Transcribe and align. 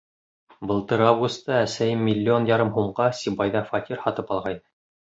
Былтыр 0.71 1.03
августа 1.09 1.53
әсәйем 1.67 2.03
миллион 2.09 2.51
ярым 2.55 2.75
һумға 2.81 3.09
Сибайҙа 3.23 3.65
фатир 3.71 4.07
һатып 4.09 4.39
алғайны. 4.39 4.69